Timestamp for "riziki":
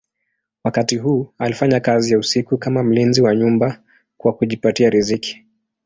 4.89-5.45